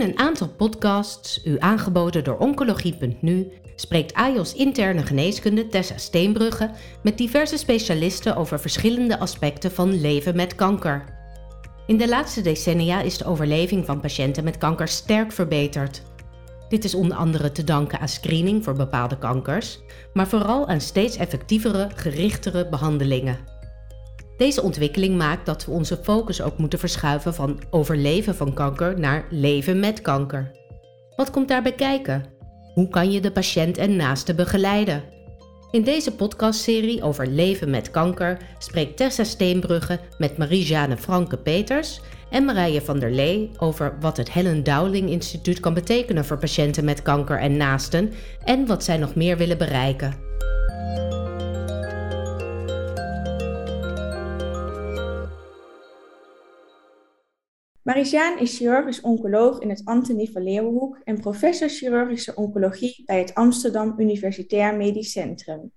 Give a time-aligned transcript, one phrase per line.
[0.00, 6.70] In een aantal podcasts, u aangeboden door Oncologie.nu, spreekt AJOS interne geneeskunde Tessa Steenbrugge
[7.02, 11.04] met diverse specialisten over verschillende aspecten van leven met kanker.
[11.86, 16.02] In de laatste decennia is de overleving van patiënten met kanker sterk verbeterd.
[16.68, 19.80] Dit is onder andere te danken aan screening voor bepaalde kankers,
[20.12, 23.49] maar vooral aan steeds effectievere, gerichtere behandelingen.
[24.40, 29.26] Deze ontwikkeling maakt dat we onze focus ook moeten verschuiven van overleven van kanker naar
[29.30, 30.50] leven met kanker.
[31.16, 32.24] Wat komt daarbij kijken?
[32.74, 35.02] Hoe kan je de patiënt en naasten begeleiden?
[35.70, 42.00] In deze podcastserie over leven met kanker spreekt Tessa Steenbrugge met Marie-Jeanne Franke-Peters
[42.30, 46.84] en Marije van der Lee over wat het Helen Dowling Instituut kan betekenen voor patiënten
[46.84, 48.12] met kanker en naasten
[48.44, 50.29] en wat zij nog meer willen bereiken.
[57.82, 63.34] Marijsjaan is chirurgisch oncoloog in het Antonie van Leeuwenhoek en professor chirurgische oncologie bij het
[63.34, 65.72] Amsterdam Universitair Medisch Centrum.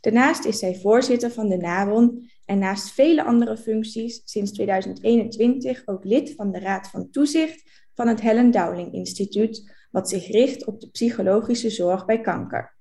[0.00, 6.04] Daarnaast is zij voorzitter van de NABON en naast vele andere functies sinds 2021 ook
[6.04, 10.80] lid van de Raad van Toezicht van het Helen Dowling Instituut, wat zich richt op
[10.80, 12.76] de psychologische zorg bij kanker.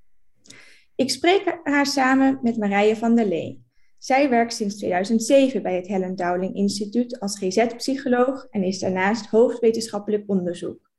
[0.95, 3.64] Ik spreek haar samen met Marije van der Lee.
[4.05, 10.23] Zij werkt sinds 2007 bij het Helen Dowling Instituut als GZ-psycholoog en is daarnaast hoofdwetenschappelijk
[10.27, 10.91] onderzoek.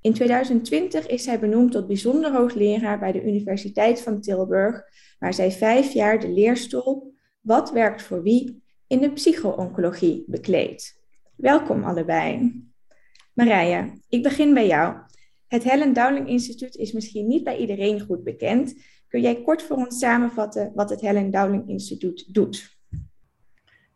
[0.00, 4.82] In 2020 is zij benoemd tot bijzonder hoogleraar bij de Universiteit van Tilburg,
[5.18, 11.02] waar zij vijf jaar de leerstoel Wat werkt voor wie in de psycho-oncologie bekleedt.
[11.36, 12.52] Welkom allebei.
[13.34, 14.96] Marije, ik begin bij jou.
[15.46, 18.74] Het Helen Dowling Instituut is misschien niet bij iedereen goed bekend,
[19.14, 22.78] Kun jij kort voor ons samenvatten wat het Helen Dowling Instituut doet?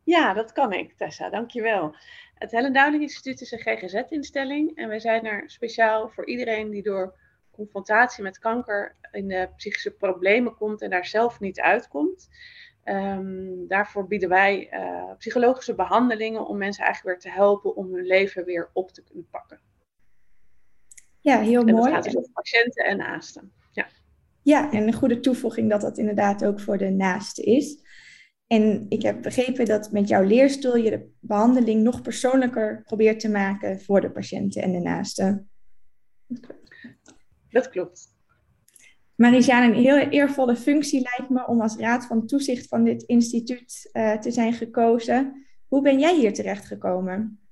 [0.04, 1.30] Ja, dat kan ik, Tessa.
[1.30, 1.94] Dankjewel.
[2.34, 6.82] Het Helen Dowling Instituut is een GGZ-instelling en wij zijn er speciaal voor iedereen die
[6.82, 7.18] door
[7.50, 12.28] confrontatie met kanker in de psychische problemen komt en daar zelf niet uitkomt.
[12.84, 18.06] Ehm, daarvoor bieden wij uh, psychologische behandelingen om mensen eigenlijk weer te helpen om hun
[18.06, 19.60] leven weer op te kunnen pakken.
[21.20, 21.74] Ja, heel mooi.
[21.74, 23.52] En dat gaat dus over patiënten en naasten.
[24.48, 27.82] Ja, en een goede toevoeging dat dat inderdaad ook voor de naaste is.
[28.46, 33.30] En ik heb begrepen dat met jouw leerstoel je de behandeling nog persoonlijker probeert te
[33.30, 35.50] maken voor de patiënten en de naasten.
[37.50, 38.16] Dat klopt.
[39.14, 43.90] Marijaan, een heel eervolle functie lijkt me om als raad van toezicht van dit instituut
[43.92, 45.46] uh, te zijn gekozen.
[45.66, 47.47] Hoe ben jij hier terechtgekomen?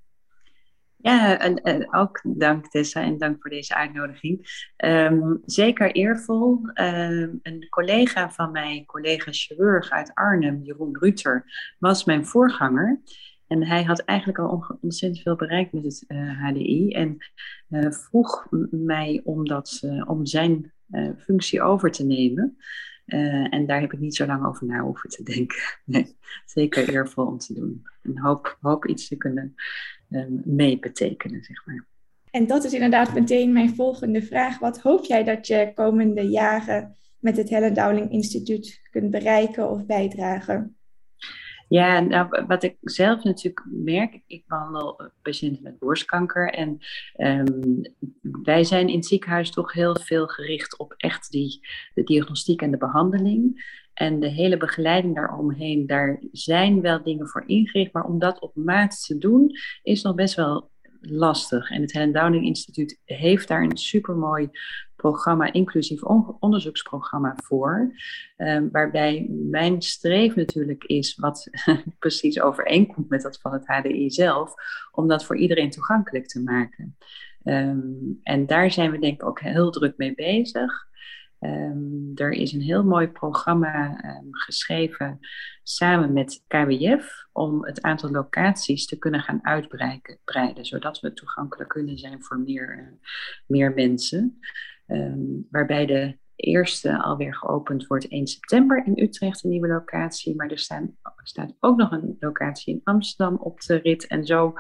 [1.06, 4.64] Ja, en, ook dank Tessa en dank voor deze uitnodiging.
[4.84, 6.60] Um, zeker eervol.
[6.74, 11.44] Um, een collega van mij, collega chirurg uit Arnhem, Jeroen Ruter,
[11.78, 13.00] was mijn voorganger.
[13.46, 17.16] En hij had eigenlijk al ontzettend veel bereikt met het uh, eh, HDI en
[17.68, 20.72] uh, vroeg mij om, dat, uh, om zijn
[21.18, 22.56] functie over te nemen.
[23.50, 25.62] en daar heb ik niet zo lang over na hoeven te denken.
[25.84, 27.82] Nee, zeker eervol om te doen.
[28.02, 29.54] En hoop, hoop iets te kunnen
[30.10, 31.86] um, mee betekenen, zeg maar.
[32.30, 34.58] En dat is inderdaad meteen mijn volgende vraag.
[34.58, 39.86] Wat hoop jij dat je komende jaren met het Helen Dowling Instituut kunt bereiken of
[39.86, 40.76] bijdragen?
[41.68, 46.78] Ja, nou, wat ik zelf natuurlijk merk, ik behandel patiënten met borstkanker en
[47.16, 47.80] um,
[48.20, 52.70] wij zijn in het ziekenhuis toch heel veel gericht op echt die, de diagnostiek en
[52.70, 53.64] de behandeling.
[53.96, 58.54] En de hele begeleiding daaromheen, daar zijn wel dingen voor ingericht, maar om dat op
[58.54, 59.50] maat te doen,
[59.82, 60.70] is nog best wel
[61.00, 61.70] lastig.
[61.70, 64.50] En het Helen Downing Instituut heeft daar een supermooi
[64.96, 66.02] programma, inclusief
[66.40, 67.94] onderzoeksprogramma voor.
[68.36, 71.50] Um, waarbij mijn streef natuurlijk is, wat
[71.98, 74.54] precies overeenkomt met dat van het HDI zelf,
[74.92, 76.96] om dat voor iedereen toegankelijk te maken.
[77.44, 80.86] Um, en daar zijn we denk ik ook heel druk mee bezig.
[81.40, 85.18] Um, er is een heel mooi programma um, geschreven
[85.62, 91.98] samen met KWF om het aantal locaties te kunnen gaan uitbreiden, zodat we toegankelijk kunnen
[91.98, 92.98] zijn voor meer, uh,
[93.46, 94.38] meer mensen.
[94.86, 100.36] Um, waarbij de eerste alweer geopend wordt 1 september in Utrecht, een nieuwe locatie.
[100.36, 104.06] Maar er staan, staat ook nog een locatie in Amsterdam op de rit.
[104.06, 104.52] En zo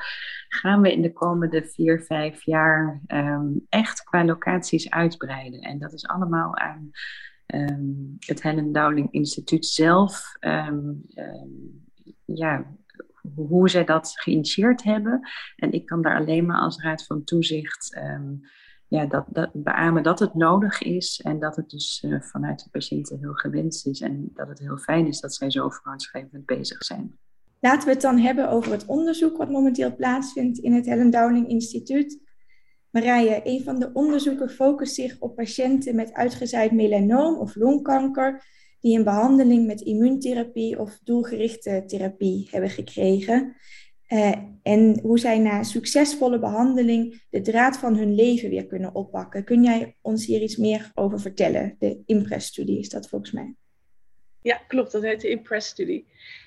[0.48, 5.60] gaan we in de komende vier, vijf jaar um, echt qua locaties uitbreiden.
[5.60, 6.90] En dat is allemaal aan
[7.46, 10.36] um, het Helen Dowling Instituut zelf.
[10.40, 11.04] Um,
[12.24, 12.76] ja,
[13.34, 15.28] hoe zij dat geïnitieerd hebben.
[15.56, 18.00] En ik kan daar alleen maar als raad van toezicht
[18.88, 22.70] ja, dat, dat, beamen dat het nodig is en dat het dus uh, vanuit de
[22.70, 26.84] patiënten heel gewenst is en dat het heel fijn is dat zij zo vooruitstrevend bezig
[26.84, 27.18] zijn.
[27.60, 31.48] Laten we het dan hebben over het onderzoek wat momenteel plaatsvindt in het Helen Dowling
[31.48, 32.20] Instituut.
[32.90, 38.44] Marije, een van de onderzoeken focust zich op patiënten met uitgezaaid melanoom of longkanker
[38.80, 43.56] die een behandeling met immuuntherapie of doelgerichte therapie hebben gekregen.
[44.08, 44.32] Uh,
[44.62, 49.44] en hoe zij na succesvolle behandeling de draad van hun leven weer kunnen oppakken.
[49.44, 51.76] Kun jij ons hier iets meer over vertellen?
[51.78, 53.54] De IMPRES-studie is dat volgens mij.
[54.40, 54.92] Ja, klopt.
[54.92, 56.06] Dat heet de IMPRES-studie.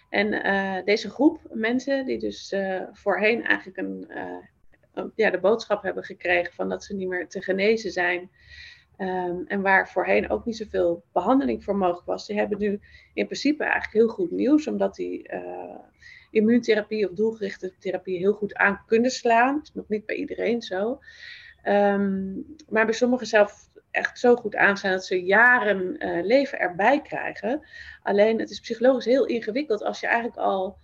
[0.09, 4.07] En uh, deze groep mensen die dus uh, voorheen eigenlijk een,
[5.15, 8.29] ja, de boodschap hebben gekregen van dat ze niet meer te genezen zijn.
[8.97, 12.79] Um, en waar voorheen ook niet zoveel behandeling voor mogelijk was, die hebben nu
[13.13, 15.29] in principe eigenlijk heel goed nieuws, omdat die
[16.31, 19.55] immuuntherapie of doelgerichte therapie heel goed aan kunnen slaan.
[19.55, 20.99] Dat is nog niet bij iedereen zo.
[21.63, 27.01] Um, maar bij sommigen zelf echt zo goed aanstaan dat ze jaren uh, leven erbij
[27.01, 27.67] krijgen.
[28.03, 30.77] Alleen het is psychologisch heel ingewikkeld als je eigenlijk al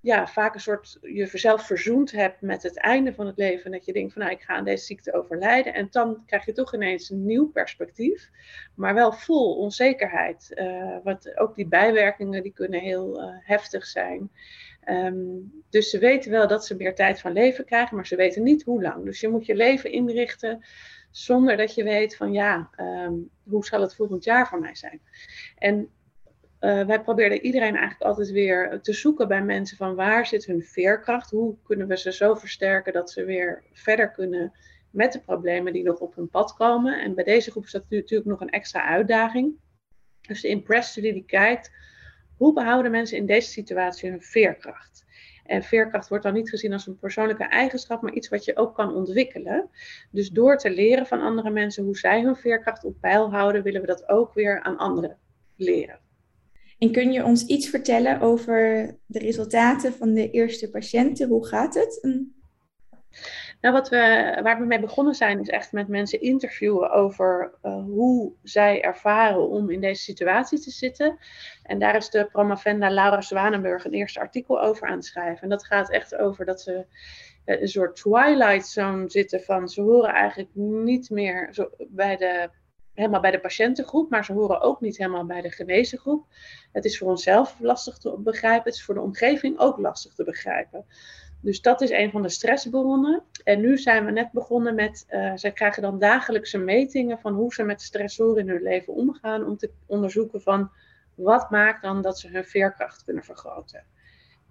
[0.00, 3.64] ja, vaak een soort jezelf verzoend hebt met het einde van het leven.
[3.64, 5.74] En dat je denkt van nou, ik ga aan deze ziekte overlijden.
[5.74, 8.30] En dan krijg je toch ineens een nieuw perspectief.
[8.74, 10.52] Maar wel vol onzekerheid.
[10.54, 14.30] Uh, want ook die bijwerkingen die kunnen heel uh, heftig zijn.
[14.88, 18.42] Um, dus ze weten wel dat ze meer tijd van leven krijgen, maar ze weten
[18.42, 19.04] niet hoe lang.
[19.04, 20.64] Dus je moet je leven inrichten
[21.10, 25.00] zonder dat je weet van ja, um, hoe zal het volgend jaar voor mij zijn.
[25.58, 25.90] En
[26.60, 30.62] uh, wij probeerden iedereen eigenlijk altijd weer te zoeken bij mensen van waar zit hun
[30.62, 31.30] veerkracht?
[31.30, 34.52] Hoe kunnen we ze zo versterken dat ze weer verder kunnen
[34.90, 37.00] met de problemen die nog op hun pad komen?
[37.00, 39.54] En bij deze groep is dat natuurlijk nog een extra uitdaging.
[40.20, 41.70] Dus de Impress Study die kijkt,
[42.36, 45.04] hoe behouden mensen in deze situatie hun veerkracht?
[45.44, 48.74] En veerkracht wordt dan niet gezien als een persoonlijke eigenschap, maar iets wat je ook
[48.74, 49.70] kan ontwikkelen.
[50.10, 53.80] Dus door te leren van andere mensen hoe zij hun veerkracht op peil houden, willen
[53.80, 55.18] we dat ook weer aan anderen
[55.56, 56.00] leren.
[56.80, 61.28] En kun je ons iets vertellen over de resultaten van de eerste patiënten?
[61.28, 62.00] Hoe gaat het?
[63.60, 63.96] Nou, wat we,
[64.42, 69.48] waar we mee begonnen zijn, is echt met mensen interviewen over uh, hoe zij ervaren
[69.48, 71.18] om in deze situatie te zitten.
[71.62, 75.42] En daar is de promovenda Laura Zwanenburg een eerste artikel over aan het schrijven.
[75.42, 76.86] En dat gaat echt over dat ze
[77.46, 82.50] uh, een soort twilight zone zitten van ze horen eigenlijk niet meer zo bij de
[82.94, 86.26] helemaal bij de patiëntengroep, maar ze horen ook niet helemaal bij de genezen groep.
[86.72, 90.24] Het is voor onszelf lastig te begrijpen, het is voor de omgeving ook lastig te
[90.24, 90.84] begrijpen.
[91.42, 93.22] Dus dat is een van de stressbronnen.
[93.44, 97.54] En nu zijn we net begonnen met, uh, zij krijgen dan dagelijkse metingen van hoe
[97.54, 100.70] ze met stressoren in hun leven omgaan, om te onderzoeken van
[101.14, 103.84] wat maakt dan dat ze hun veerkracht kunnen vergroten.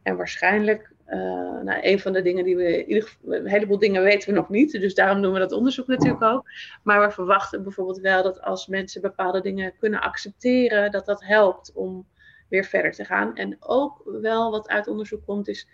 [0.03, 1.15] En waarschijnlijk, uh,
[1.61, 4.35] nou, een van de dingen die we, in ieder geval, een heleboel dingen weten we
[4.35, 6.49] nog niet, dus daarom doen we dat onderzoek natuurlijk ook.
[6.83, 11.71] Maar we verwachten bijvoorbeeld wel dat als mensen bepaalde dingen kunnen accepteren, dat dat helpt
[11.73, 12.07] om
[12.49, 13.35] weer verder te gaan.
[13.35, 15.67] En ook wel wat uit onderzoek komt, is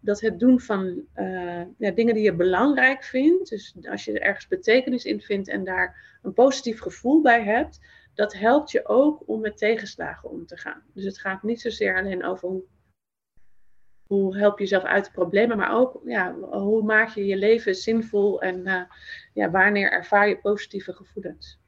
[0.00, 4.20] dat het doen van uh, ja, dingen die je belangrijk vindt, dus als je er
[4.20, 7.80] ergens betekenis in vindt en daar een positief gevoel bij hebt,
[8.14, 10.82] dat helpt je ook om met tegenslagen om te gaan.
[10.94, 12.62] Dus het gaat niet zozeer alleen over hoe
[14.10, 17.74] hoe help je jezelf uit de problemen, maar ook ja, hoe maak je je leven
[17.74, 18.82] zinvol en uh,
[19.34, 21.60] ja, wanneer ervaar je positieve gevoelens.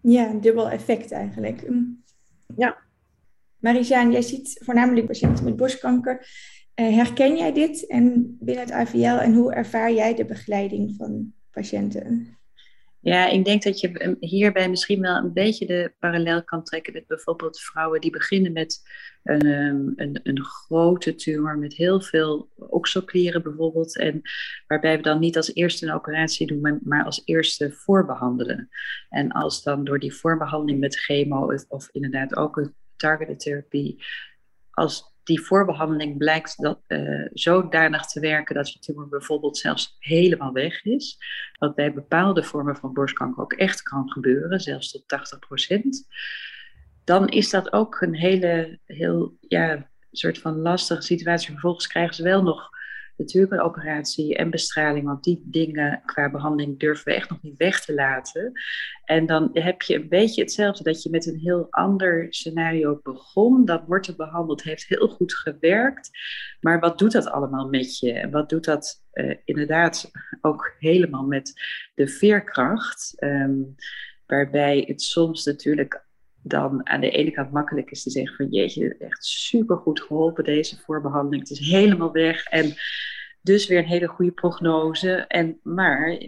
[0.00, 1.68] Ja, een dubbel effect eigenlijk.
[1.68, 2.02] Mm.
[2.56, 2.78] Ja.
[3.60, 6.26] Jij ziet voornamelijk patiënten met borstkanker.
[6.80, 11.32] Uh, herken jij dit en binnen het AVL en hoe ervaar jij de begeleiding van
[11.50, 12.38] patiënten?
[13.02, 17.06] Ja, ik denk dat je hierbij misschien wel een beetje de parallel kan trekken met
[17.06, 18.82] bijvoorbeeld vrouwen die beginnen met
[19.22, 23.96] een, ehm, een, een grote tumor met heel veel okselklieren bijvoorbeeld.
[23.98, 24.22] En
[24.66, 28.68] waarbij we dan niet als eerste een operatie doen, maar als eerste voorbehandelen.
[29.08, 34.04] En als dan door die voorbehandeling met chemo of inderdaad ook een targeted therapie,
[34.70, 40.52] als die voorbehandeling blijkt dat, uh, zodanig te werken dat je tumor bijvoorbeeld zelfs helemaal
[40.52, 41.18] weg is.
[41.58, 46.06] Wat bij bepaalde vormen van borstkanker ook echt kan gebeuren, zelfs tot 80%.
[47.04, 51.50] Dan is dat ook een hele, heel, ja, soort van lastige situatie.
[51.50, 52.70] Vervolgens krijgen ze wel nog
[53.20, 57.56] natuurlijk een operatie en bestraling, want die dingen qua behandeling durven we echt nog niet
[57.56, 58.52] weg te laten.
[59.04, 63.64] En dan heb je een beetje hetzelfde dat je met een heel ander scenario begon.
[63.64, 66.10] Dat wordt er behandeld, heeft heel goed gewerkt.
[66.60, 68.12] Maar wat doet dat allemaal met je?
[68.12, 70.10] En wat doet dat uh, inderdaad
[70.40, 71.52] ook helemaal met
[71.94, 73.14] de veerkracht?
[73.22, 73.74] Um,
[74.26, 76.08] waarbij het soms natuurlijk
[76.42, 80.44] dan aan de ene kant makkelijk is te zeggen van jeetje, echt super goed geholpen
[80.44, 81.48] deze voorbehandeling.
[81.48, 82.44] Het is helemaal weg.
[82.44, 82.74] En
[83.42, 85.10] Dus weer een hele goede prognose.
[85.12, 86.18] En, maar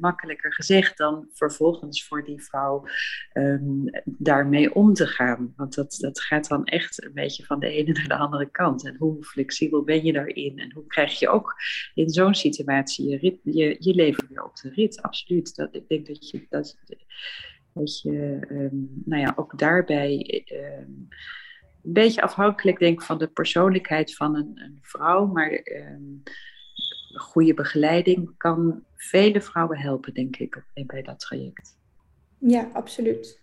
[0.00, 2.86] makkelijker gezegd dan vervolgens voor die vrouw
[3.34, 5.52] um, daarmee om te gaan.
[5.56, 8.86] Want dat, dat gaat dan echt een beetje van de ene naar de andere kant.
[8.86, 10.58] En hoe flexibel ben je daarin?
[10.58, 11.54] En hoe krijg je ook
[11.94, 15.02] in zo'n situatie je, je, je leven weer op de rit?
[15.02, 15.56] Absoluut.
[15.56, 16.76] Dat, ik denk dat je, dat,
[17.74, 20.44] dat je um, nou ja, ook daarbij.
[20.52, 21.08] Um,
[21.84, 26.22] een beetje afhankelijk denk van de persoonlijkheid van een, een vrouw, maar um,
[27.14, 31.78] goede begeleiding kan vele vrouwen helpen, denk ik, bij dat traject.
[32.38, 33.42] Ja, absoluut.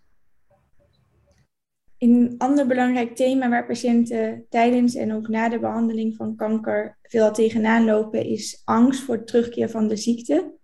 [1.98, 7.32] Een ander belangrijk thema waar patiënten tijdens en ook na de behandeling van kanker veel
[7.32, 10.56] tegenaan lopen, is angst voor het terugkeer van de ziekte.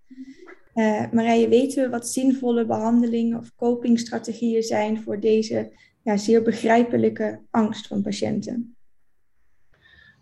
[0.75, 5.71] Uh, Marije, weten we wat zinvolle behandelingen of copingstrategieën zijn voor deze
[6.03, 8.75] ja, zeer begrijpelijke angst van patiënten?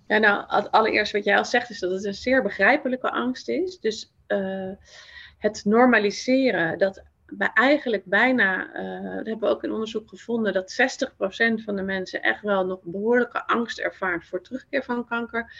[0.08, 3.79] Ja, nou, allereerst wat jij al zegt is dat het een zeer begrijpelijke angst is.
[3.79, 4.72] Dus uh,
[5.38, 10.81] het normaliseren, dat bij eigenlijk bijna, uh, hebben we ook in onderzoek gevonden, dat
[11.60, 15.53] 60% van de mensen echt wel nog behoorlijke angst ervaart voor terugkeer van kanker.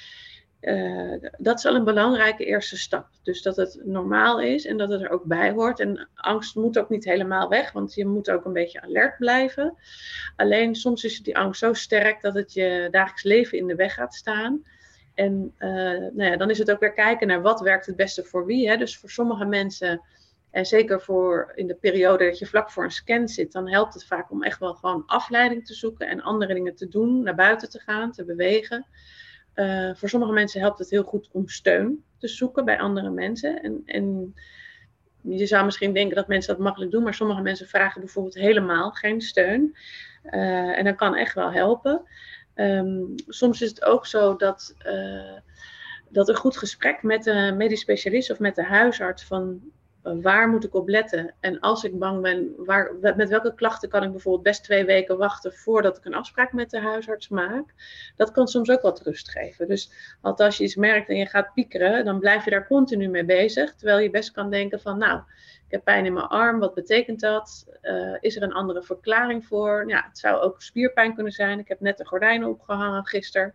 [0.62, 3.08] Uh, dat is al een belangrijke eerste stap.
[3.24, 5.80] Dus dat het normaal is en dat het er ook bij hoort.
[5.80, 9.78] En angst moet ook niet helemaal weg, want je moet ook een beetje alert blijven.
[10.36, 13.94] Alleen soms is die angst zo sterk dat het je dagelijks leven in de weg
[13.94, 14.64] gaat staan.
[15.14, 18.24] En uh, nou ja, dan is het ook weer kijken naar wat werkt het beste
[18.24, 18.70] voor wie.
[18.70, 18.78] Hè?
[18.78, 20.02] Dus voor sommige mensen,
[20.52, 23.94] en zeker voor in de periode dat je vlak voor een scan zit, dan helpt
[23.94, 27.36] het vaak om echt wel gewoon afleiding te zoeken en andere dingen te doen, naar
[27.36, 28.86] buiten te gaan, te bewegen.
[29.62, 33.62] Uh, voor sommige mensen helpt het heel goed om steun te zoeken bij andere mensen.
[33.62, 34.36] En, en
[35.22, 38.92] je zou misschien denken dat mensen dat makkelijk doen, maar sommige mensen vragen bijvoorbeeld helemaal
[38.92, 39.76] geen steun.
[40.24, 42.02] Uh, en dat kan echt wel helpen.
[42.56, 45.38] Um, soms is het ook zo dat, uh,
[46.10, 49.62] dat een goed gesprek met de medisch specialist of met de huisarts van
[50.04, 51.34] waar moet ik op letten?
[51.40, 55.18] En als ik bang ben, waar, met welke klachten kan ik bijvoorbeeld best twee weken
[55.18, 57.66] wachten voordat ik een afspraak met de huisarts maak?
[58.16, 59.68] Dat kan soms ook wat rust geven.
[59.68, 59.92] Dus
[60.22, 63.76] als je iets merkt en je gaat piekeren, dan blijf je daar continu mee bezig.
[63.76, 65.20] Terwijl je best kan denken van, nou,
[65.66, 67.66] ik heb pijn in mijn arm, wat betekent dat?
[67.82, 69.84] Uh, is er een andere verklaring voor?
[69.88, 71.60] Ja, het zou ook spierpijn kunnen zijn.
[71.60, 73.54] Ik heb net de gordijnen opgehangen gisteren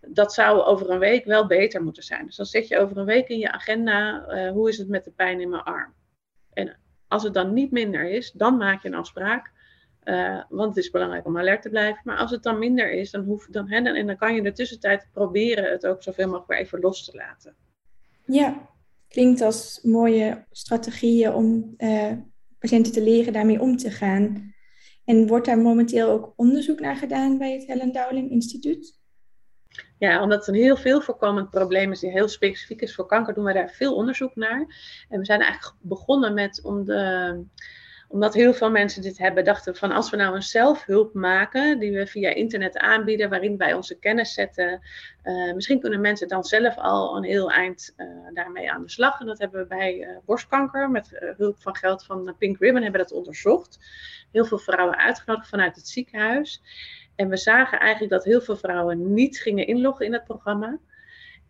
[0.00, 2.26] dat zou over een week wel beter moeten zijn.
[2.26, 5.04] Dus dan zet je over een week in je agenda, uh, hoe is het met
[5.04, 5.94] de pijn in mijn arm?
[6.52, 6.76] En
[7.08, 9.52] als het dan niet minder is, dan maak je een afspraak.
[10.04, 12.00] Uh, want het is belangrijk om alert te blijven.
[12.04, 14.44] Maar als het dan minder is, dan, hoef, dan, en, en dan kan je in
[14.44, 17.56] de tussentijd proberen het ook zoveel mogelijk weer even los te laten.
[18.24, 18.68] Ja,
[19.08, 22.12] klinkt als mooie strategieën om uh,
[22.58, 24.54] patiënten te leren daarmee om te gaan.
[25.04, 28.97] En wordt daar momenteel ook onderzoek naar gedaan bij het Helen Dowling Instituut?
[29.98, 33.34] Ja, omdat het een heel veel voorkomend probleem is die heel specifiek is voor kanker,
[33.34, 34.66] doen we daar veel onderzoek naar.
[35.08, 37.44] En we zijn eigenlijk begonnen met om de,
[38.08, 41.92] omdat heel veel mensen dit hebben, dachten van als we nou een zelfhulp maken, die
[41.92, 44.80] we via internet aanbieden, waarin wij onze kennis zetten,
[45.24, 49.20] uh, misschien kunnen mensen dan zelf al een heel eind uh, daarmee aan de slag.
[49.20, 53.00] En dat hebben we bij uh, borstkanker met hulp van geld van Pink Ribbon hebben
[53.00, 53.78] dat onderzocht.
[54.32, 56.62] Heel veel vrouwen uitgenodigd vanuit het ziekenhuis.
[57.18, 60.78] En we zagen eigenlijk dat heel veel vrouwen niet gingen inloggen in het programma.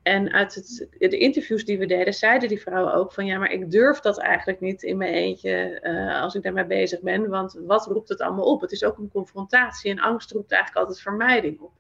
[0.03, 3.51] En uit het, de interviews die we deden, zeiden die vrouwen ook van ja, maar
[3.51, 7.29] ik durf dat eigenlijk niet in mijn eentje uh, als ik daarmee bezig ben.
[7.29, 8.61] Want wat roept het allemaal op?
[8.61, 11.73] Het is ook een confrontatie en angst roept eigenlijk altijd vermijding op.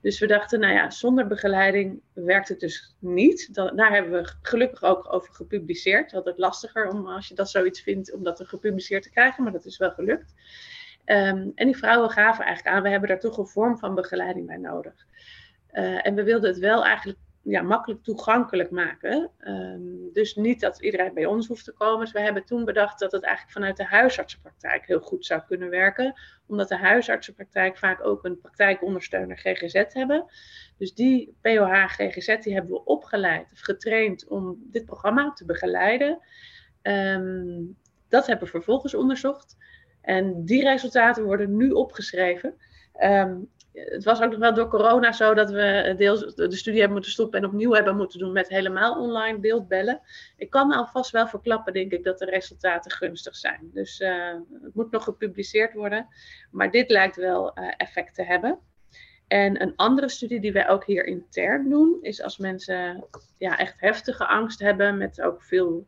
[0.00, 3.54] Dus we dachten, nou ja, zonder begeleiding werkt het dus niet.
[3.54, 6.14] daar hebben we gelukkig ook over gepubliceerd.
[6.14, 9.64] Altijd lastiger om als je dat zoiets vindt, om dat gepubliceerd te krijgen, maar dat
[9.64, 10.34] is wel gelukt.
[11.06, 14.46] Um, en die vrouwen gaven eigenlijk aan, we hebben daar toch een vorm van begeleiding
[14.46, 15.06] bij nodig.
[15.72, 19.30] Uh, en we wilden het wel eigenlijk ja, makkelijk toegankelijk maken.
[19.46, 22.00] Um, dus niet dat iedereen bij ons hoeft te komen.
[22.00, 25.70] Dus we hebben toen bedacht dat het eigenlijk vanuit de huisartsenpraktijk heel goed zou kunnen
[25.70, 26.20] werken.
[26.46, 30.24] Omdat de huisartsenpraktijk vaak ook een praktijkondersteuner GGZ hebben.
[30.78, 36.20] Dus die POH GGZ die hebben we opgeleid of getraind om dit programma te begeleiden.
[36.82, 37.76] Um,
[38.08, 39.56] dat hebben we vervolgens onderzocht.
[40.04, 42.54] En die resultaten worden nu opgeschreven.
[43.02, 46.92] Um, het was ook nog wel door corona zo dat we deels de studie hebben
[46.92, 50.00] moeten stoppen en opnieuw hebben moeten doen met helemaal online beeldbellen.
[50.36, 53.70] Ik kan alvast wel verklappen, denk ik, dat de resultaten gunstig zijn.
[53.72, 56.06] Dus uh, het moet nog gepubliceerd worden.
[56.50, 58.58] Maar dit lijkt wel uh, effect te hebben.
[59.26, 63.04] En een andere studie die wij ook hier intern doen, is als mensen
[63.38, 65.86] ja, echt heftige angst hebben met ook veel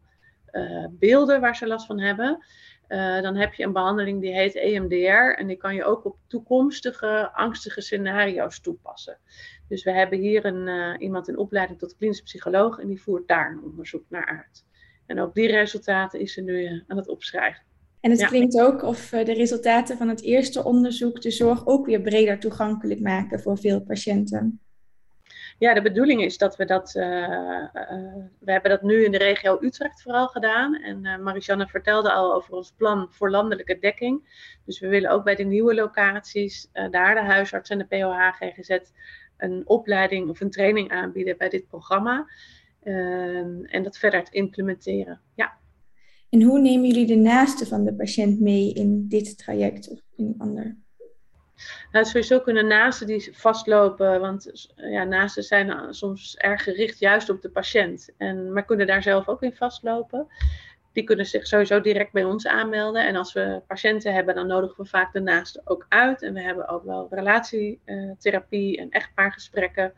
[0.53, 2.45] uh, beelden waar ze last van hebben.
[2.89, 6.17] Uh, dan heb je een behandeling die heet EMDR en die kan je ook op
[6.27, 9.19] toekomstige angstige scenario's toepassen.
[9.69, 13.51] Dus we hebben hier een, iemand in opleiding tot klinisch psycholoog en die voert daar
[13.51, 14.65] een onderzoek naar uit.
[15.07, 17.63] En ook die resultaten is ze nu aan het opschrijven.
[18.01, 22.01] En het klinkt ook of de resultaten van het eerste onderzoek de zorg ook weer
[22.01, 24.61] breder toegankelijk maken voor veel patiënten.
[25.59, 26.95] Ja, de bedoeling is dat we dat.
[26.95, 27.05] Uh,
[28.39, 30.75] we hebben dat nu in de regio Utrecht vooral gedaan.
[30.75, 34.29] En uh, Marijanne vertelde al over ons plan voor landelijke dekking.
[34.65, 38.79] Dus we willen ook bij de nieuwe locaties, daar de huisarts en de POH GGZ,
[39.37, 42.27] een opleiding of een training aanbieden bij dit programma.
[42.83, 45.21] Ehm, en dat verder te implementeren.
[45.35, 45.59] Ja.
[46.29, 50.35] En hoe nemen jullie de naaste van de patiënt mee in dit traject of in
[50.39, 50.77] ander?
[51.93, 57.43] Nou, sowieso kunnen naasten die vastlopen, want ja, naasten zijn soms erg gericht juist op
[57.43, 60.27] de patiënt, en, maar kunnen daar zelf ook in vastlopen.
[60.93, 63.07] Die kunnen zich sowieso direct bij ons aanmelden.
[63.07, 66.23] En als we patiënten hebben, dan nodigen we vaak de naasten ook uit.
[66.23, 69.93] En we hebben ook wel relatietherapie en echtpaargesprekken,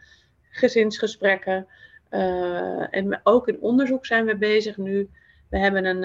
[0.50, 1.66] gezinsgesprekken.
[2.10, 5.10] Uh, en ook in onderzoek zijn we bezig nu.
[5.50, 6.02] We hebben een,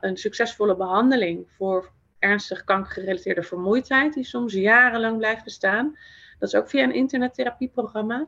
[0.00, 1.90] een succesvolle behandeling voor
[2.26, 5.96] ernstig kankergerelateerde vermoeidheid, die soms jarenlang blijft bestaan.
[6.38, 8.26] Dat is ook via een internettherapieprogramma.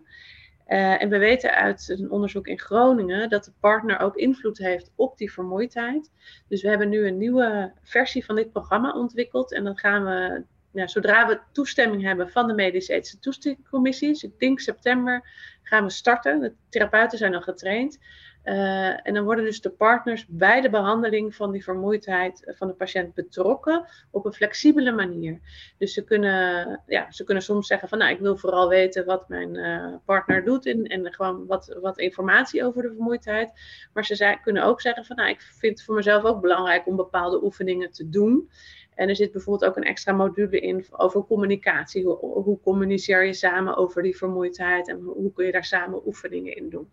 [0.68, 4.90] Uh, en we weten uit een onderzoek in Groningen dat de partner ook invloed heeft
[4.94, 6.10] op die vermoeidheid.
[6.48, 9.52] Dus we hebben nu een nieuwe versie van dit programma ontwikkeld.
[9.52, 14.38] En dan gaan we, ja, zodra we toestemming hebben van de medisch-ethische toestemmingscommissie, dus ik
[14.38, 15.22] denk september,
[15.62, 16.40] gaan we starten.
[16.40, 17.98] De therapeuten zijn al getraind.
[18.44, 22.74] Uh, en dan worden dus de partners bij de behandeling van die vermoeidheid van de
[22.74, 25.40] patiënt betrokken op een flexibele manier.
[25.78, 29.28] Dus ze kunnen, ja, ze kunnen soms zeggen van nou ik wil vooral weten wat
[29.28, 33.52] mijn uh, partner doet en, en gewoon wat, wat informatie over de vermoeidheid.
[33.92, 36.96] Maar ze kunnen ook zeggen van nou ik vind het voor mezelf ook belangrijk om
[36.96, 38.48] bepaalde oefeningen te doen.
[38.94, 42.04] En er zit bijvoorbeeld ook een extra module in over communicatie.
[42.04, 46.56] Hoe, hoe communiceer je samen over die vermoeidheid en hoe kun je daar samen oefeningen
[46.56, 46.88] in doen.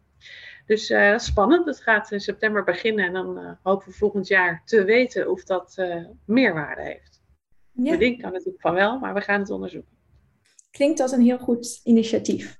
[0.66, 1.66] Dus uh, dat is spannend.
[1.66, 5.44] Het gaat in september beginnen en dan uh, hopen we volgend jaar te weten of
[5.44, 7.24] dat uh, meerwaarde heeft.
[7.72, 7.92] Ja.
[7.92, 9.98] De ding kan natuurlijk van wel, maar we gaan het onderzoeken.
[10.72, 12.60] Klinkt als een heel goed initiatief.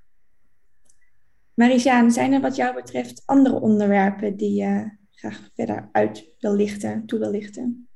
[1.54, 7.06] Marijaan, zijn er wat jou betreft andere onderwerpen die je graag verder uit wil lichten,
[7.06, 7.88] toe wil lichten?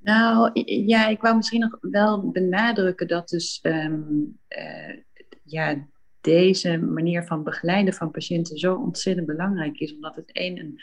[0.00, 0.50] Nou
[0.86, 4.38] ja, ik wou misschien nog wel benadrukken dat dus um,
[5.44, 5.88] ja,
[6.20, 10.80] deze manier van begeleiden van patiënten zo ontzettend belangrijk is, omdat het een, een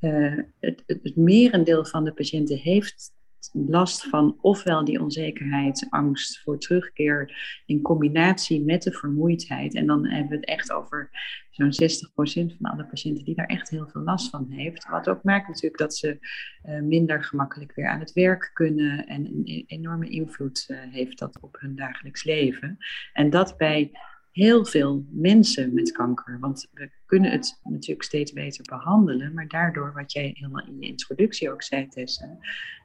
[0.00, 3.12] uh, het, het, merendeel van de patiënten heeft
[3.52, 7.34] last van ofwel die onzekerheid, angst voor terugkeer
[7.66, 9.74] in combinatie met de vermoeidheid.
[9.74, 11.10] En dan hebben we het echt over
[11.50, 14.88] zo'n 60% van alle patiënten die daar echt heel veel last van heeft.
[14.88, 16.18] Wat ook maakt natuurlijk dat ze
[16.64, 21.40] uh, minder gemakkelijk weer aan het werk kunnen en een enorme invloed uh, heeft dat
[21.40, 22.76] op hun dagelijks leven.
[23.12, 23.90] En dat bij
[24.34, 26.38] heel veel mensen met kanker.
[26.40, 29.34] Want we kunnen het natuurlijk steeds beter behandelen.
[29.34, 32.38] Maar daardoor, wat jij helemaal in je introductie ook zei, Tessa,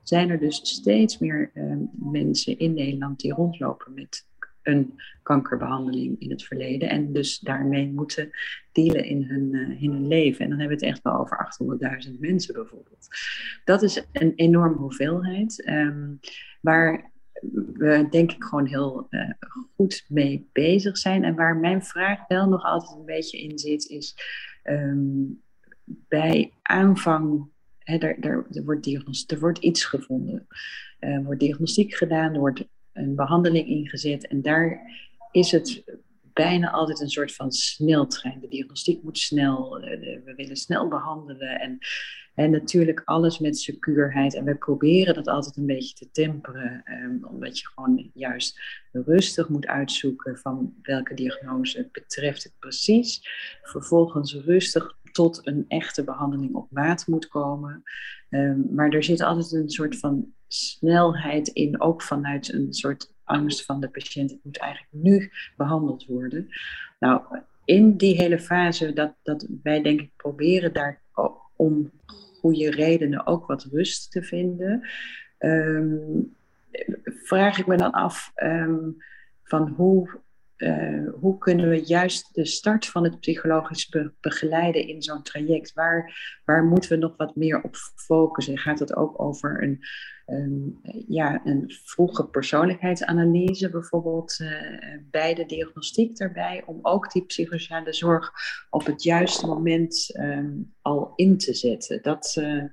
[0.03, 1.75] zijn er dus steeds meer uh,
[2.11, 4.27] mensen in Nederland die rondlopen met
[4.61, 6.89] een kankerbehandeling in het verleden.
[6.89, 8.29] En dus daarmee moeten
[8.71, 10.43] dealen in hun, uh, in hun leven.
[10.43, 11.51] En dan hebben we het echt wel over
[12.07, 13.07] 800.000 mensen bijvoorbeeld.
[13.65, 15.67] Dat is een enorme hoeveelheid.
[15.69, 16.19] Um,
[16.61, 17.08] waar
[17.73, 19.29] we denk ik gewoon heel uh,
[19.75, 21.23] goed mee bezig zijn.
[21.23, 24.15] En waar mijn vraag wel nog altijd een beetje in zit, is
[24.63, 25.41] um,
[25.85, 27.47] bij aanvang,
[27.77, 30.47] hè, er, er, er, wordt er wordt iets gevonden.
[30.99, 34.27] Er wordt diagnostiek gedaan, er wordt een behandeling ingezet.
[34.27, 34.81] En daar
[35.31, 35.83] is het
[36.33, 38.39] bijna altijd een soort van sneltrein.
[38.39, 41.59] De diagnostiek moet snel, eh, we willen snel behandelen.
[41.59, 41.77] En,
[42.35, 44.35] en natuurlijk alles met secuurheid.
[44.35, 48.59] En we proberen dat altijd een beetje te temperen, um, omdat je gewoon juist
[48.91, 53.21] rustig moet uitzoeken van welke diagnose betreft het precies.
[53.61, 57.83] Vervolgens rustig tot een echte behandeling op maat moet komen.
[58.29, 63.65] Um, maar er zit altijd een soort van snelheid in, ook vanuit een soort angst
[63.65, 64.31] van de patiënt.
[64.31, 66.47] Het moet eigenlijk nu behandeld worden.
[66.99, 67.21] Nou,
[67.65, 71.01] in die hele fase dat, dat wij denk ik proberen daar
[71.55, 71.91] om
[72.39, 74.87] goede redenen ook wat rust te vinden.
[75.39, 76.35] Um,
[77.05, 78.97] vraag ik me dan af um,
[79.43, 80.19] van hoe
[80.59, 85.73] uh, hoe kunnen we juist de start van het psychologisch be begeleiden in zo'n traject?
[85.73, 86.13] Waar,
[86.45, 88.57] waar moeten we nog wat meer op focussen?
[88.57, 89.79] Gaat het ook over een,
[90.31, 94.49] um, ja, een vroege persoonlijkheidsanalyse, bijvoorbeeld uh,
[95.11, 98.31] bij de diagnostiek daarbij, om ook die psychosociale zorg
[98.69, 102.01] op het juiste moment um, al in te zetten?
[102.01, 102.63] Dat, uh,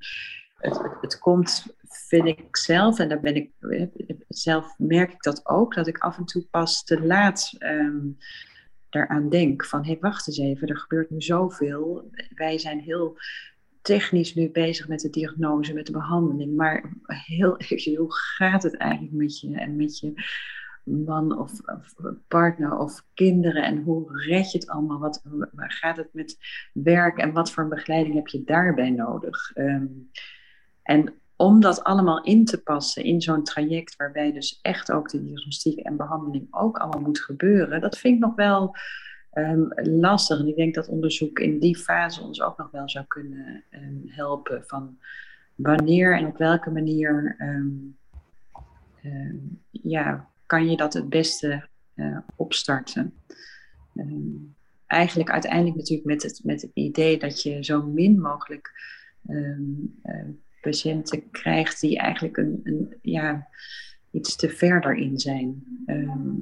[0.56, 3.50] het, het, komt vind ik zelf, en daar ben ik
[4.28, 7.52] zelf merk ik dat ook, dat ik af en toe pas te laat
[8.96, 12.10] daaraan denk van hé, hey, wacht eens even, er gebeurt nu zoveel.
[12.34, 13.18] Wij zijn heel
[13.86, 17.56] technisch nu bezig met de diagnose, met de behandeling, maar heel
[17.96, 20.12] hoe gaat het eigenlijk met je en met je
[20.82, 21.52] man of,
[22.28, 24.98] partner of kinderen en hoe red je het allemaal?
[24.98, 25.22] Wat,
[25.52, 26.38] waar gaat het met
[26.72, 29.52] werk en wat voor begeleiding heb je daarbij nodig?
[29.54, 29.86] Ehm,
[30.82, 35.24] en om dat allemaal in te passen in zo'n traject waarbij dus echt ook de
[35.24, 38.76] diagnostiek en behandeling ook allemaal moet gebeuren, dat vind ik nog wel
[39.38, 40.38] um, lastig.
[40.38, 44.02] En ik denk dat onderzoek in die fase ons ook nog wel zou kunnen um,
[44.06, 44.98] helpen van
[45.54, 47.36] wanneer en op welke manier
[49.70, 53.14] ja, kan je dat het beste uh, opstarten.
[54.86, 58.72] eigenlijk uiteindelijk natuurlijk met het, met het idee dat je zo min mogelijk
[60.60, 63.48] patiënten krijgt die eigenlijk een, een, ja,
[64.10, 65.64] iets te verder in zijn.
[65.86, 66.34] Ehm,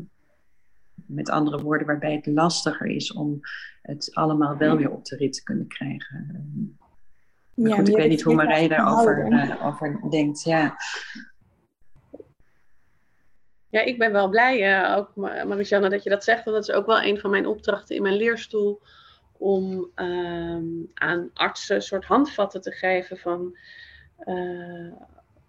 [1.06, 3.40] met andere woorden, waarbij het lastiger is om
[3.82, 6.78] het allemaal wel weer op de rit te kunnen krijgen.
[7.54, 10.42] Ja, goed, ik weet niet hoe Marije daarover uh, over denkt.
[10.42, 10.76] Ja.
[13.68, 16.44] Ja, ik ben wel blij, uh, ook Marijanne, dat je dat zegt.
[16.44, 18.82] Want dat is ook wel een van mijn opdrachten in mijn leerstoel.
[19.32, 20.62] Om uh,
[20.94, 23.56] aan artsen een soort handvatten te geven van
[24.24, 24.92] uh,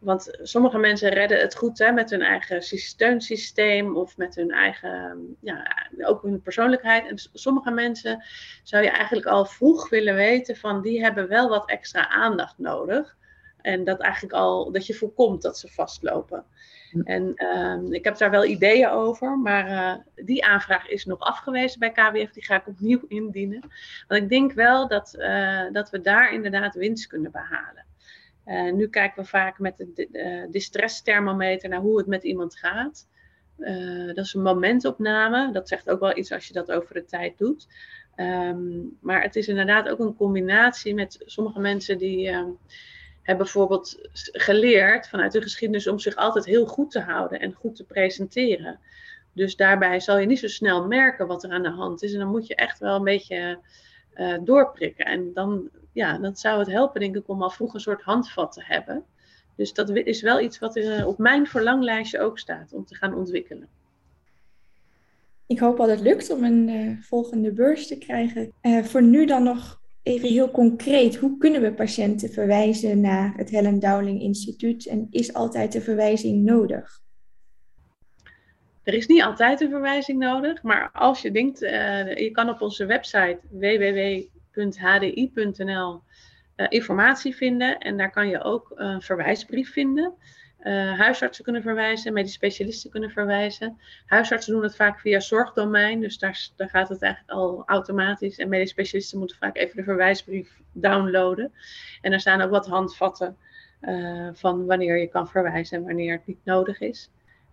[0.06, 5.36] want sommige mensen redden het goed hè, met hun eigen steunsysteem of met hun eigen,
[5.42, 7.08] ja, ook hun persoonlijkheid.
[7.08, 8.24] En sommige mensen
[8.64, 13.18] zou je eigenlijk al vroeg willen weten van die hebben wel wat extra aandacht nodig.
[13.62, 16.46] En dat eigenlijk al, dat je voorkomt dat ze vastlopen.
[17.04, 21.80] En uh, ik heb daar wel ideeën over, maar uh, die aanvraag is nog afgewezen
[21.80, 22.32] bij KWF.
[22.32, 23.60] Die ga ik opnieuw indienen.
[24.08, 27.85] Want ik denk wel dat, uh, dat we daar inderdaad winst kunnen behalen.
[28.46, 30.08] Uh, nu kijken we vaak met de
[31.62, 33.08] uh, naar hoe het met iemand gaat.
[33.58, 35.52] Uh, dat is een momentopname.
[35.52, 37.68] Dat zegt ook wel iets als je dat over de tijd doet.
[38.16, 42.58] Um, maar het is inderdaad ook een combinatie met sommige mensen die um,
[43.22, 47.76] hebben bijvoorbeeld geleerd vanuit de geschiedenis om zich altijd heel goed te houden en goed
[47.76, 48.80] te presenteren.
[49.34, 52.14] Dus daarbij zal je niet zo snel merken wat er aan de hand is.
[52.14, 53.60] En dan moet je echt wel een beetje
[54.44, 55.06] doorprikken.
[55.06, 58.52] En dan ja, dat zou het helpen, denk ik, om al vroeg een soort handvat
[58.52, 59.04] te hebben.
[59.56, 63.16] Dus dat is wel iets wat er op mijn verlanglijstje ook staat om te gaan
[63.16, 63.68] ontwikkelen.
[65.48, 68.52] Ik hoop dat het lukt om een uh, volgende beurs te krijgen.
[68.62, 71.16] Uh, voor nu dan nog even heel concreet.
[71.16, 74.88] Hoe kunnen we patiënten verwijzen naar het Helen Dowling Instituut?
[74.88, 77.00] En is altijd de verwijzing nodig?
[78.84, 82.62] Er is niet altijd een verwijzing nodig, maar als je denkt, uh, je kan op
[82.62, 87.78] onze website www www.hdi.nl uh, eh, informatie vinden.
[87.78, 90.14] En daar kan je ook een verwijsbrief vinden.
[90.64, 93.80] Uh, huisartsen kunnen verwijzen, medisch specialisten kunnen verwijzen.
[94.06, 98.38] Huisartsen doen het vaak via zorgdomein, dus daar, daar gaat het eigenlijk al automatisch.
[98.38, 101.52] En medisch specialisten moeten vaak even de verwijsbrief downloaden.
[102.02, 103.38] En er staan ook wat handvatten
[103.82, 107.10] uh, van wanneer je kan verwijzen en wanneer het niet nodig is.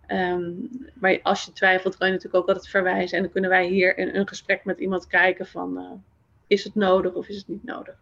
[0.07, 3.17] Um, maar als je twijfelt, kan je natuurlijk ook altijd verwijzen.
[3.17, 6.03] En dan kunnen wij hier in een gesprek met iemand kijken van
[6.47, 8.01] is het nodig of is het niet nodig?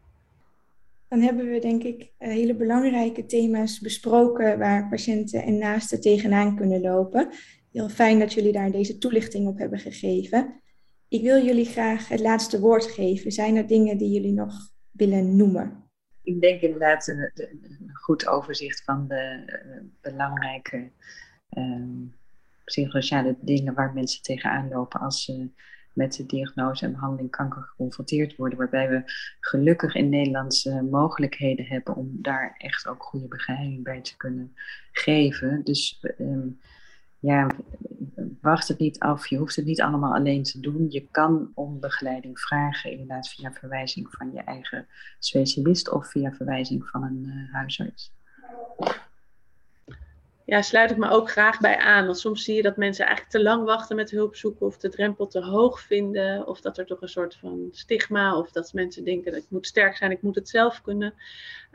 [1.08, 6.56] Dan hebben we denk ik eh, hele belangrijke thema's besproken waar patiënten en naasten tegenaan
[6.56, 7.30] kunnen lopen.
[7.71, 10.62] Heel fijn dat jullie daar deze toelichting op hebben gegeven.
[11.08, 13.32] Ik wil jullie graag het laatste woord geven.
[13.32, 14.54] Zijn er dingen die jullie nog
[14.91, 15.89] willen noemen?
[16.23, 20.91] Ik denk inderdaad een, een goed overzicht van de uh, belangrijke
[21.58, 22.08] uh,
[22.63, 25.49] psychosociale dingen waar mensen tegenaan lopen als ze
[25.93, 28.58] met de diagnose en behandeling kanker geconfronteerd worden.
[28.58, 29.04] Waarbij we
[29.39, 34.54] gelukkig in Nederland uh, mogelijkheden hebben om daar echt ook goede begeleiding bij te kunnen
[34.91, 35.63] geven.
[35.63, 36.60] Dus um,
[37.19, 37.47] ja,
[38.41, 39.27] wacht het niet af.
[39.27, 40.86] Je hoeft het niet allemaal alleen te doen.
[40.89, 44.88] Je kan om begeleiding vragen, inderdaad via verwijzing van je eigen
[45.19, 48.13] specialist of via verwijzing van een uh, huisarts
[50.51, 52.05] ja, sluit ik me ook graag bij aan.
[52.05, 54.89] Want soms zie je dat mensen eigenlijk te lang wachten met hulp zoeken of de
[54.89, 56.47] drempel te hoog vinden.
[56.47, 59.67] Of dat er toch een soort van stigma of dat mensen denken dat ik moet
[59.67, 61.13] sterk zijn, ik moet het zelf kunnen.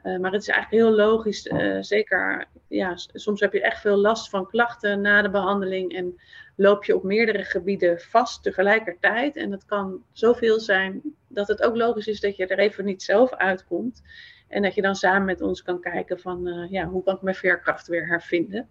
[0.05, 3.97] Uh, maar het is eigenlijk heel logisch, uh, zeker ja, soms heb je echt veel
[3.97, 6.21] last van klachten na de behandeling en
[6.57, 9.37] loop je op meerdere gebieden vast tegelijkertijd.
[9.37, 13.03] En dat kan zoveel zijn dat het ook logisch is dat je er even niet
[13.03, 14.03] zelf uitkomt.
[14.49, 17.23] En dat je dan samen met ons kan kijken van uh, ja, hoe kan ik
[17.23, 18.69] mijn veerkracht weer hervinden.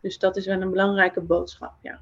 [0.00, 2.00] Dus dat is wel een belangrijke boodschap, ja.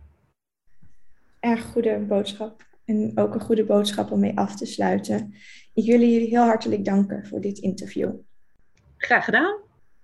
[1.40, 2.62] Erg goede boodschap.
[2.84, 5.34] En ook een goede boodschap om mee af te sluiten.
[5.74, 8.10] Ik wil jullie heel hartelijk danken voor dit interview.
[8.96, 9.56] Graag gedaan.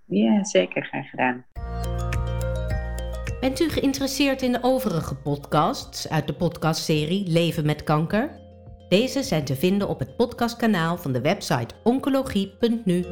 [0.04, 1.44] Ja, zeker graag gedaan.
[3.40, 8.39] Bent u geïnteresseerd in de overige podcasts uit de podcastserie Leven met kanker?
[8.90, 13.04] Deze zijn te vinden op het podcastkanaal van de website oncologie.nu.